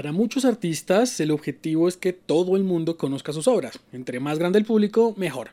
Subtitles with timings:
[0.00, 3.78] Para muchos artistas, el objetivo es que todo el mundo conozca sus obras.
[3.92, 5.50] Entre más grande el público, mejor.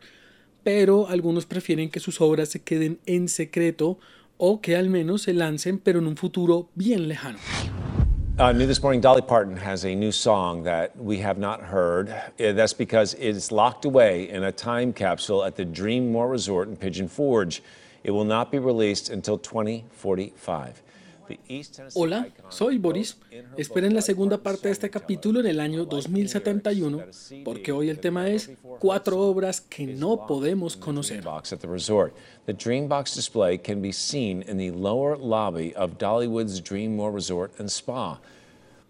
[0.64, 4.00] Pero algunos prefieren que sus obras se queden en secreto
[4.38, 7.40] o que al menos se lancen, pero en un futuro bien lejano.
[8.40, 12.08] Uh, new this morning, Dolly Parton has a new song that we have not heard.
[12.40, 16.78] Uh, that's because it's locked away in a time capsule at the Dreammore Resort in
[16.78, 17.62] Pigeon Forge.
[18.06, 20.84] It will not be released until 2045.
[21.94, 23.18] Hola, soy Boris.
[23.58, 27.06] Esperen la segunda parte de este capítulo en el año 2071,
[27.44, 31.24] porque hoy el tema es cuatro obras que no podemos conocer.
[31.24, 37.70] The Dreambox display can be seen in the lower lobby of Dollywood's Dreammore Resort and
[37.70, 38.22] Spa.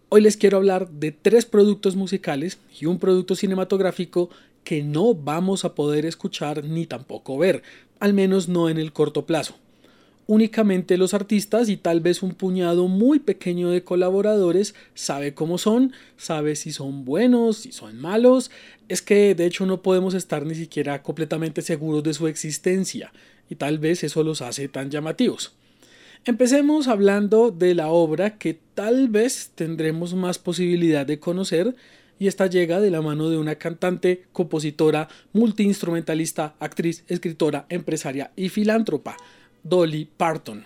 [0.10, 4.30] Hoy les quiero hablar de tres productos musicales y un producto cinematográfico
[4.64, 7.64] que no vamos a poder escuchar ni tampoco ver,
[8.00, 9.56] al menos no en el corto plazo
[10.28, 15.94] únicamente los artistas y tal vez un puñado muy pequeño de colaboradores sabe cómo son,
[16.18, 18.52] sabe si son buenos, si son malos.
[18.90, 23.12] Es que de hecho no podemos estar ni siquiera completamente seguros de su existencia
[23.50, 25.54] y tal vez eso los hace tan llamativos.
[26.26, 31.74] Empecemos hablando de la obra que tal vez tendremos más posibilidad de conocer
[32.20, 38.50] y esta llega de la mano de una cantante, compositora, multiinstrumentalista, actriz, escritora, empresaria y
[38.50, 39.16] filántropa.
[39.64, 40.66] Dolly Parton.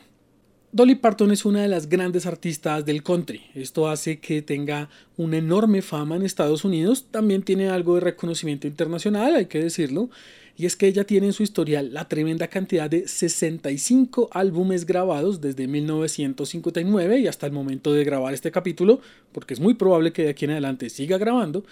[0.74, 3.42] Dolly Parton es una de las grandes artistas del country.
[3.56, 7.08] Esto hace que tenga una enorme fama en Estados Unidos.
[7.12, 10.10] También tiene algo de reconocimiento internacional, hay que decirlo.
[10.56, 15.42] Y es que ella tiene en su historial la tremenda cantidad de 65 álbumes grabados
[15.42, 19.02] desde 1959 y hasta el momento de grabar este capítulo,
[19.34, 21.66] porque es muy probable que de aquí en adelante siga grabando.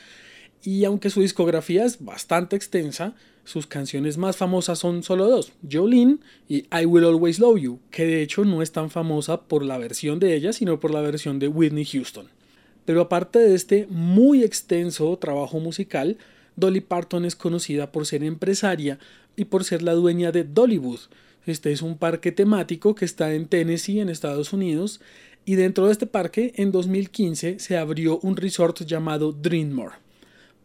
[0.64, 3.16] Y aunque su discografía es bastante extensa,
[3.50, 6.18] sus canciones más famosas son solo dos, Jolene
[6.48, 9.80] y I Will Always Love You, que de hecho no es tan famosa por la
[9.80, 12.28] versión de ella, sino por la versión de Whitney Houston.
[12.86, 16.18] Pero aparte de este muy extenso trabajo musical,
[16.56, 19.00] Dolly Parton es conocida por ser empresaria
[19.36, 21.00] y por ser la dueña de Dollywood.
[21.48, 25.02] Este es un parque temático que está en Tennessee, en Estados Unidos,
[25.44, 29.96] y dentro de este parque, en 2015, se abrió un resort llamado Dreammore.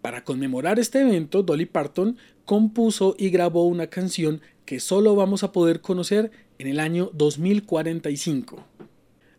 [0.04, 5.52] Para conmemorar este evento, Dolly Parton compuso y grabó una canción que solo vamos a
[5.52, 8.64] poder conocer en el año 2045.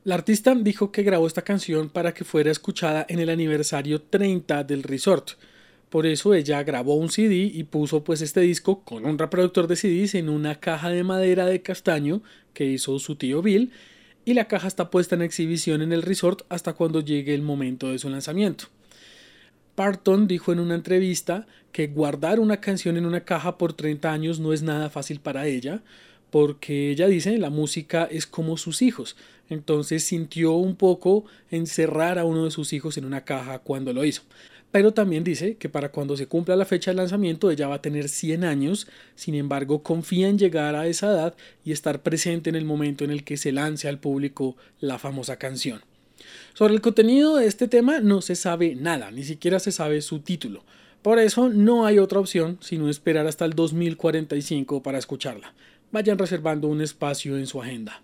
[0.03, 4.63] La artista dijo que grabó esta canción para que fuera escuchada en el aniversario 30
[4.63, 5.31] del resort.
[5.89, 9.75] Por eso ella grabó un CD y puso pues este disco con un reproductor de
[9.75, 12.22] CDs en una caja de madera de castaño
[12.53, 13.72] que hizo su tío Bill
[14.25, 17.91] y la caja está puesta en exhibición en el resort hasta cuando llegue el momento
[17.91, 18.66] de su lanzamiento.
[19.75, 24.40] Parton dijo en una entrevista que guardar una canción en una caja por 30 años
[24.40, 25.84] no es nada fácil para ella,
[26.30, 29.18] porque ella dice la música es como sus hijos,
[29.50, 34.06] entonces sintió un poco encerrar a uno de sus hijos en una caja cuando lo
[34.06, 34.24] hizo.
[34.72, 37.81] Pero también dice que para cuando se cumpla la fecha de lanzamiento ella va a
[37.81, 41.35] tener 100 años, sin embargo confía en llegar a esa edad
[41.66, 45.38] y estar presente en el momento en el que se lance al público la famosa
[45.38, 45.81] canción.
[46.53, 50.20] Sobre el contenido de este tema no se sabe nada, ni siquiera se sabe su
[50.20, 50.64] título.
[51.02, 55.53] Por eso no hay otra opción sino esperar hasta el 2045 para escucharla.
[55.92, 58.02] Vayan reservando un espacio en su agenda.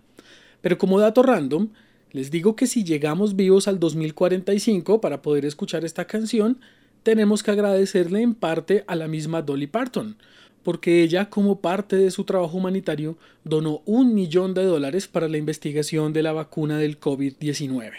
[0.60, 1.68] Pero como dato random,
[2.12, 6.60] les digo que si llegamos vivos al 2045 para poder escuchar esta canción,
[7.02, 10.16] tenemos que agradecerle en parte a la misma Dolly Parton,
[10.62, 15.38] porque ella como parte de su trabajo humanitario donó un millón de dólares para la
[15.38, 17.92] investigación de la vacuna del COVID-19.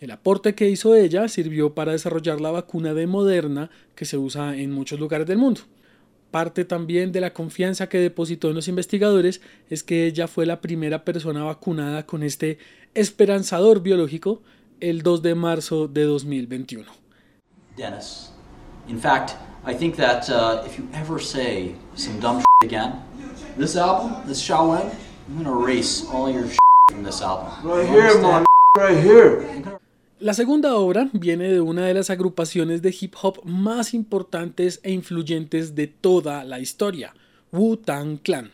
[0.00, 4.56] El aporte que hizo ella sirvió para desarrollar la vacuna de Moderna que se usa
[4.56, 5.62] en muchos lugares del mundo.
[6.30, 9.40] Parte también de la confianza que depositó en los investigadores
[9.70, 12.58] es que ella fue la primera persona vacunada con este
[12.94, 14.42] esperanzador biológico
[14.80, 16.84] el 2 de marzo de 2021.
[17.76, 18.32] Dennis,
[18.88, 19.30] in fact,
[19.68, 23.02] I think that uh, if you ever say some dumb again,
[23.58, 24.90] this album, this Shaolin,
[25.28, 26.48] I'm gonna erase all your
[26.90, 27.52] from this album.
[27.62, 28.44] Right here, man.
[28.78, 29.78] Right here.
[30.20, 34.90] La segunda obra viene de una de las agrupaciones de hip hop más importantes e
[34.90, 37.12] influyentes de toda la historia,
[37.52, 38.50] Wu-Tang Clan.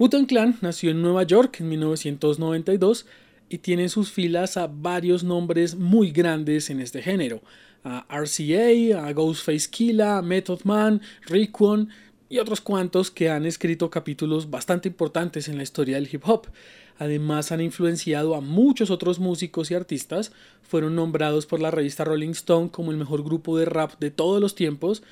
[0.00, 3.06] Wu-Tang Clan nació en Nueva York en 1992
[3.48, 7.40] y tiene en sus filas a varios nombres muy grandes en este género.
[7.84, 11.58] A RCA, a Ghostface Killa, Method Man, Rick
[12.28, 16.48] y otros cuantos que han escrito capítulos bastante importantes en la historia del hip hop.
[16.98, 20.32] Además han influenciado a muchos otros músicos y artistas,
[20.62, 24.40] fueron nombrados por la revista Rolling Stone como el mejor grupo de rap de todos
[24.40, 25.02] los tiempos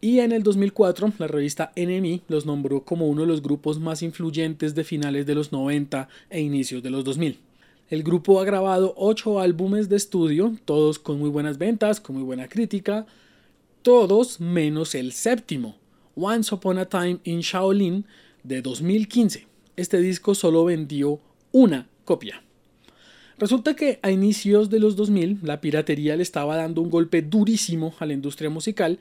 [0.00, 4.02] y en el 2004 la revista NME los nombró como uno de los grupos más
[4.02, 7.49] influyentes de finales de los 90 e inicios de los 2000.
[7.90, 12.24] El grupo ha grabado 8 álbumes de estudio, todos con muy buenas ventas, con muy
[12.24, 13.04] buena crítica,
[13.82, 15.76] todos menos el séptimo,
[16.14, 18.04] Once Upon a Time in Shaolin
[18.44, 19.48] de 2015.
[19.74, 21.18] Este disco solo vendió
[21.50, 22.44] una copia.
[23.38, 27.94] Resulta que a inicios de los 2000 la piratería le estaba dando un golpe durísimo
[27.98, 29.00] a la industria musical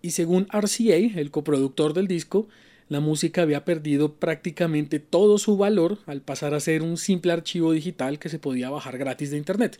[0.00, 2.46] y según RCA, el coproductor del disco,
[2.88, 7.72] la música había perdido prácticamente todo su valor al pasar a ser un simple archivo
[7.72, 9.78] digital que se podía bajar gratis de internet.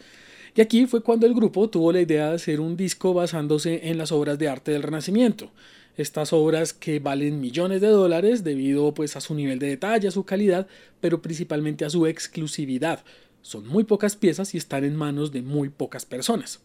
[0.55, 3.99] Y aquí fue cuando el grupo tuvo la idea de hacer un disco basándose en
[3.99, 5.51] las obras de arte del Renacimiento.
[5.97, 10.13] Estas obras que valen millones de dólares debido pues a su nivel de detalle, a
[10.13, 10.67] su calidad,
[11.01, 13.05] pero principalmente a su exclusividad.
[13.43, 16.61] Son muy pocas piezas y están en manos de muy pocas personas.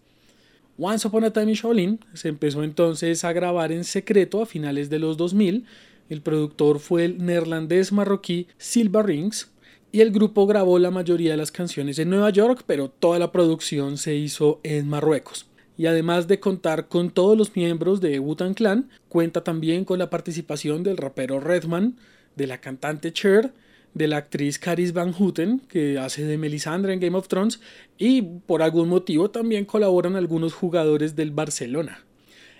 [0.77, 4.89] Once Upon a Time in Shaolin se empezó entonces a grabar en secreto a finales
[4.89, 5.65] de los 2000.
[6.09, 9.51] El productor fue el neerlandés marroquí Silva Rings
[9.91, 13.31] y el grupo grabó la mayoría de las canciones en Nueva York, pero toda la
[13.31, 15.47] producción se hizo en Marruecos
[15.77, 20.09] y además de contar con todos los miembros de Wu-Tang Clan, cuenta también con la
[20.09, 21.97] participación del rapero Redman,
[22.35, 23.53] de la cantante Cher,
[23.93, 27.59] de la actriz Caris Van Houten, que hace de Melisandre en Game of Thrones,
[27.97, 32.03] y por algún motivo también colaboran algunos jugadores del Barcelona.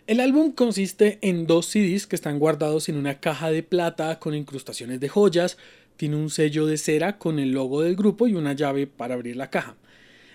[0.06, 4.36] El álbum consiste en dos CDs que están guardados en una caja de plata con
[4.36, 5.58] incrustaciones de joyas,
[5.96, 9.38] tiene un sello de cera con el logo del grupo y una llave para abrir
[9.38, 9.78] la caja.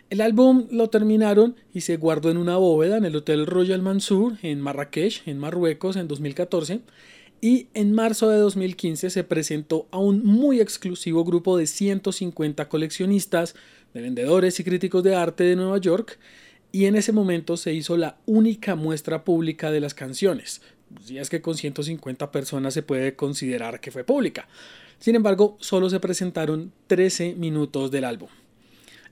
[0.09, 4.39] El álbum lo terminaron y se guardó en una bóveda en el Hotel Royal Mansour
[4.43, 6.81] en Marrakech, en Marruecos, en 2014.
[7.43, 13.55] Y en marzo de 2015 se presentó a un muy exclusivo grupo de 150 coleccionistas,
[13.93, 16.19] de vendedores y críticos de arte de Nueva York.
[16.71, 20.61] Y en ese momento se hizo la única muestra pública de las canciones.
[21.05, 24.49] Si es que con 150 personas se puede considerar que fue pública.
[24.99, 28.29] Sin embargo, solo se presentaron 13 minutos del álbum.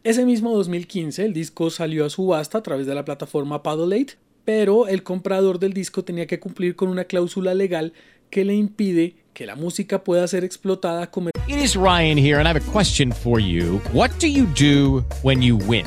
[0.04, 4.06] Ese mismo 2015 el disco salió a subasta a través de la plataforma Paddle
[4.44, 7.92] pero el comprador del disco tenía que cumplir con una cláusula legal
[8.30, 12.46] que le impide que la música pueda ser explotada como It is Ryan here and
[12.46, 13.80] I have a question for you.
[13.92, 15.86] What do you do when you win?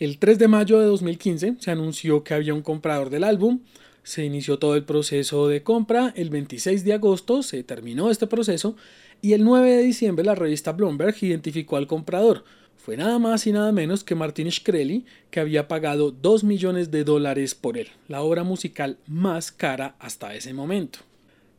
[0.00, 3.60] El 3 de mayo de 2015 se anunció que había un comprador del álbum,
[4.02, 8.76] se inició todo el proceso de compra, el 26 de agosto se terminó este proceso
[9.20, 12.44] y el 9 de diciembre la revista Bloomberg identificó al comprador.
[12.78, 17.04] Fue nada más y nada menos que Martin Shkreli, que había pagado 2 millones de
[17.04, 21.00] dólares por él, la obra musical más cara hasta ese momento.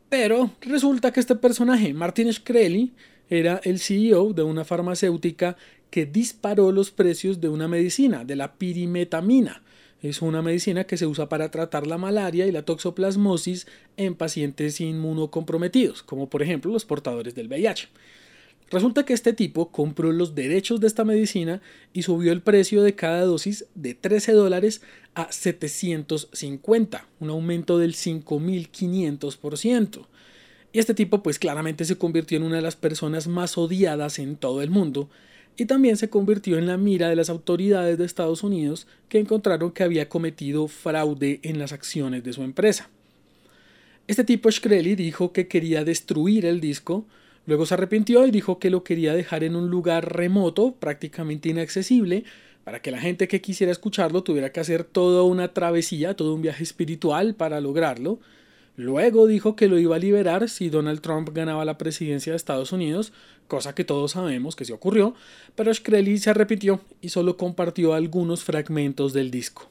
[0.08, 2.92] Pero resulta que este personaje, Martin Shkreli,
[3.30, 5.56] era el CEO de una farmacéutica
[5.92, 9.62] que disparó los precios de una medicina, de la pirimetamina.
[10.00, 13.66] Es una medicina que se usa para tratar la malaria y la toxoplasmosis
[13.98, 17.90] en pacientes inmunocomprometidos, como por ejemplo los portadores del VIH.
[18.70, 21.60] Resulta que este tipo compró los derechos de esta medicina
[21.92, 24.80] y subió el precio de cada dosis de 13 dólares
[25.14, 30.06] a 750, un aumento del 5.500%.
[30.72, 34.36] Y este tipo pues claramente se convirtió en una de las personas más odiadas en
[34.36, 35.10] todo el mundo
[35.56, 39.72] y también se convirtió en la mira de las autoridades de Estados Unidos que encontraron
[39.72, 42.88] que había cometido fraude en las acciones de su empresa.
[44.06, 47.04] Este tipo Shkreli dijo que quería destruir el disco,
[47.46, 52.24] luego se arrepintió y dijo que lo quería dejar en un lugar remoto, prácticamente inaccesible,
[52.64, 56.42] para que la gente que quisiera escucharlo tuviera que hacer toda una travesía, todo un
[56.42, 58.20] viaje espiritual para lograrlo.
[58.76, 62.72] Luego dijo que lo iba a liberar si Donald Trump ganaba la presidencia de Estados
[62.72, 63.12] Unidos,
[63.46, 65.14] cosa que todos sabemos que se ocurrió,
[65.54, 69.68] pero Shkreli se arrepintió y solo compartió algunos fragmentos del disco.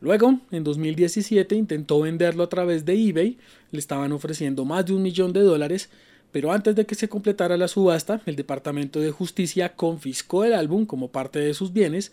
[0.00, 3.38] Luego, en 2017, intentó venderlo a través de eBay,
[3.72, 5.88] le estaban ofreciendo más de un millón de dólares,
[6.30, 10.84] pero antes de que se completara la subasta, el Departamento de Justicia confiscó el álbum
[10.84, 12.12] como parte de sus bienes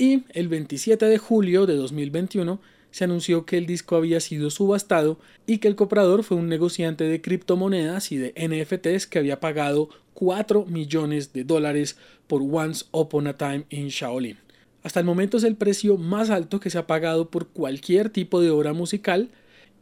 [0.00, 2.58] y el 27 de julio de 2021
[2.90, 7.04] se anunció que el disco había sido subastado y que el comprador fue un negociante
[7.04, 13.26] de criptomonedas y de NFTs que había pagado 4 millones de dólares por Once Upon
[13.26, 14.38] a Time in Shaolin.
[14.82, 18.40] Hasta el momento es el precio más alto que se ha pagado por cualquier tipo
[18.40, 19.28] de obra musical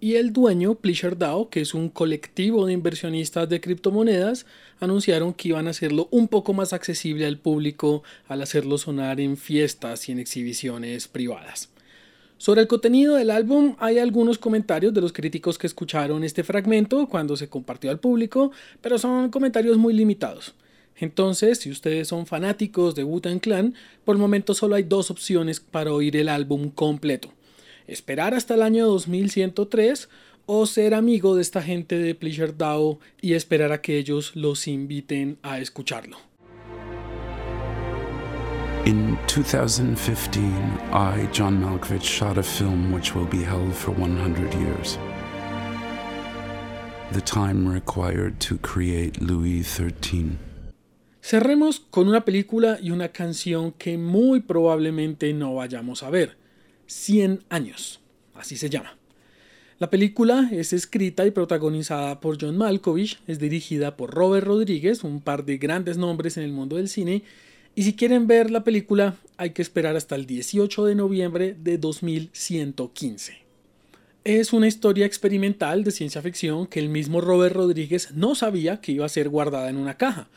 [0.00, 4.46] y el dueño, PleasureDAO, que es un colectivo de inversionistas de criptomonedas,
[4.80, 9.36] anunciaron que iban a hacerlo un poco más accesible al público al hacerlo sonar en
[9.36, 11.70] fiestas y en exhibiciones privadas.
[12.36, 17.08] Sobre el contenido del álbum hay algunos comentarios de los críticos que escucharon este fragmento
[17.08, 20.54] cuando se compartió al público, pero son comentarios muy limitados.
[21.00, 23.74] Entonces, si ustedes son fanáticos de Wu-Tang Clan,
[24.04, 27.32] por el momento solo hay dos opciones para oír el álbum completo.
[27.88, 30.10] Esperar hasta el año 2103
[30.44, 34.68] o ser amigo de esta gente de Pleasure DAO y esperar a que ellos los
[34.68, 36.18] inviten a escucharlo.
[38.84, 40.40] In 2015,
[40.92, 44.98] I, John Malkovich, shot a film which will be held for 100 years.
[47.12, 50.38] The time required to create Louis XIII.
[51.22, 56.37] Cerremos con una película y una canción que muy probablemente no vayamos a ver.
[56.88, 58.00] 100 años,
[58.34, 58.96] así se llama.
[59.78, 65.20] La película es escrita y protagonizada por John Malkovich, es dirigida por Robert Rodríguez, un
[65.20, 67.22] par de grandes nombres en el mundo del cine,
[67.76, 71.78] y si quieren ver la película hay que esperar hasta el 18 de noviembre de
[71.78, 73.38] 2115.
[74.24, 78.92] Es una historia experimental de ciencia ficción que el mismo Robert Rodríguez no sabía que
[78.92, 80.28] iba a ser guardada en una caja.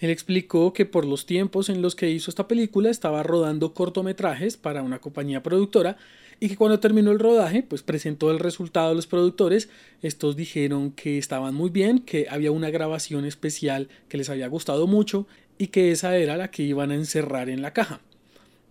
[0.00, 4.56] Él explicó que por los tiempos en los que hizo esta película estaba rodando cortometrajes
[4.56, 5.96] para una compañía productora
[6.40, 9.68] y que cuando terminó el rodaje pues presentó el resultado a los productores.
[10.00, 14.86] Estos dijeron que estaban muy bien, que había una grabación especial que les había gustado
[14.86, 15.26] mucho
[15.58, 18.00] y que esa era la que iban a encerrar en la caja.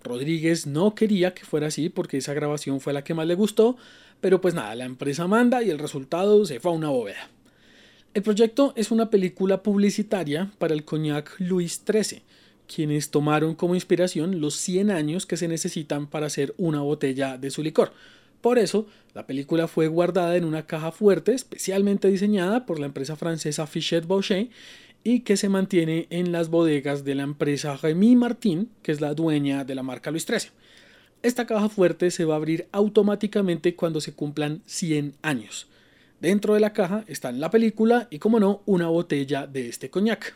[0.04, 3.76] Rodríguez no quería que fuera así porque esa grabación fue la que más le gustó,
[4.22, 7.30] pero pues nada, la empresa manda y el resultado se fue a una bóveda.
[8.18, 12.24] El proyecto es una película publicitaria para el coñac Luis XIII,
[12.66, 17.52] quienes tomaron como inspiración los 100 años que se necesitan para hacer una botella de
[17.52, 17.94] su licor.
[18.42, 23.16] Por eso, la película fue guardada en una caja fuerte especialmente diseñada por la empresa
[23.16, 24.50] francesa Fichet Bauchet
[25.04, 29.14] y que se mantiene en las bodegas de la empresa Remy Martin, que es la
[29.14, 30.50] dueña de la marca Luis XIII.
[31.22, 35.68] Esta caja fuerte se va a abrir automáticamente cuando se cumplan 100 años.
[36.20, 40.36] Dentro de la caja están la película y, como no, una botella de este coñac.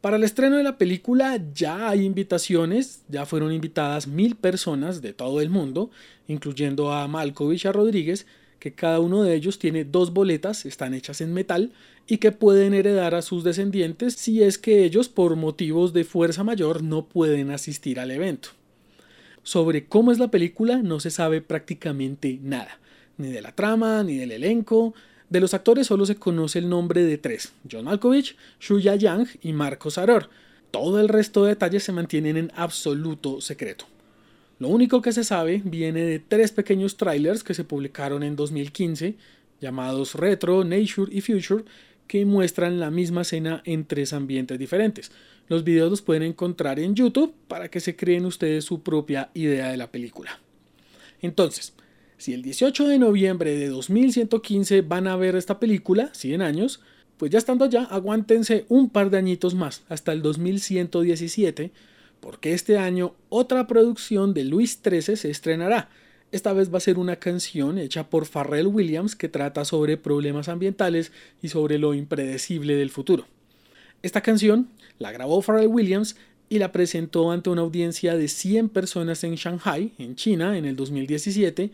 [0.00, 5.12] Para el estreno de la película ya hay invitaciones, ya fueron invitadas mil personas de
[5.12, 5.90] todo el mundo,
[6.28, 8.26] incluyendo a Malkovich y a Rodríguez,
[8.60, 11.72] que cada uno de ellos tiene dos boletas, están hechas en metal
[12.06, 16.44] y que pueden heredar a sus descendientes si es que ellos por motivos de fuerza
[16.44, 18.50] mayor no pueden asistir al evento.
[19.42, 22.78] Sobre cómo es la película no se sabe prácticamente nada,
[23.18, 24.94] ni de la trama, ni del elenco.
[25.28, 29.52] De los actores solo se conoce el nombre de tres, John Malkovich, Shuya Yang y
[29.52, 30.30] Marcos Aror.
[30.70, 33.84] Todo el resto de detalles se mantienen en absoluto secreto.
[34.58, 39.14] Lo único que se sabe viene de tres pequeños trailers que se publicaron en 2015,
[39.60, 41.64] llamados Retro, Nature y Future,
[42.06, 45.12] que muestran la misma escena en tres ambientes diferentes.
[45.48, 49.68] Los videos los pueden encontrar en YouTube para que se creen ustedes su propia idea
[49.68, 50.40] de la película.
[51.22, 51.74] Entonces,
[52.18, 56.80] si el 18 de noviembre de 2115 van a ver esta película, 100 años,
[57.16, 61.70] pues ya estando allá, aguántense un par de añitos más, hasta el 2117,
[62.20, 65.88] porque este año otra producción de Luis XIII se estrenará.
[66.30, 70.48] Esta vez va a ser una canción hecha por Pharrell Williams que trata sobre problemas
[70.48, 73.26] ambientales y sobre lo impredecible del futuro.
[74.02, 76.16] Esta canción la grabó Pharrell Williams
[76.48, 80.76] y la presentó ante una audiencia de 100 personas en Shanghai, en China, en el
[80.76, 81.70] 2017,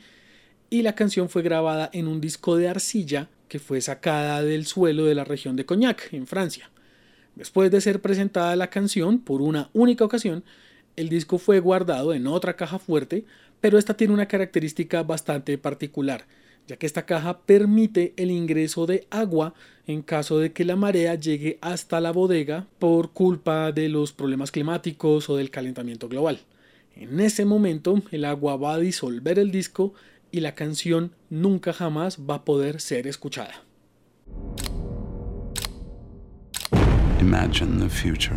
[0.74, 5.04] y la canción fue grabada en un disco de arcilla que fue sacada del suelo
[5.04, 6.68] de la región de Cognac, en Francia.
[7.36, 10.42] Después de ser presentada la canción por una única ocasión,
[10.96, 13.24] el disco fue guardado en otra caja fuerte,
[13.60, 16.26] pero esta tiene una característica bastante particular,
[16.66, 19.54] ya que esta caja permite el ingreso de agua
[19.86, 24.50] en caso de que la marea llegue hasta la bodega por culpa de los problemas
[24.50, 26.40] climáticos o del calentamiento global.
[26.96, 29.94] En ese momento el agua va a disolver el disco
[30.34, 33.54] y la canción nunca jamás va a poder ser escuchada.
[37.20, 38.34] Imagine the future.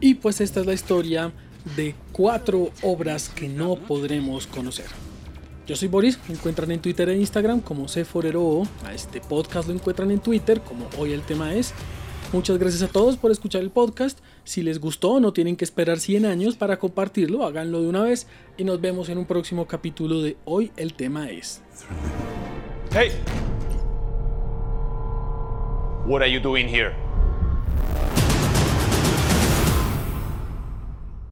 [0.00, 1.30] Y pues esta es la historia
[1.76, 4.86] de cuatro obras que no podremos conocer.
[5.66, 8.62] Yo soy Boris, me encuentran en Twitter e Instagram como Ceforero.
[8.86, 11.74] A este podcast lo encuentran en Twitter como hoy el tema es.
[12.32, 14.18] Muchas gracias a todos por escuchar el podcast.
[14.44, 18.26] Si les gustó, no tienen que esperar 100 años para compartirlo, háganlo de una vez
[18.56, 21.60] y nos vemos en un próximo capítulo de Hoy el tema es.
[22.90, 23.10] Hey!
[26.06, 27.01] What are you doing here?